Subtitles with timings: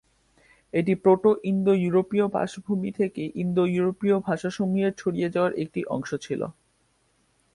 [0.73, 6.41] এটি প্রোটো-ইন্দো-ইউরোপীয় বাসভূমি থেকে ইন্দো-ইউরোপীয় ভাষাসমূহের ছড়িয়ে যাবার একটি অংশ ছিল।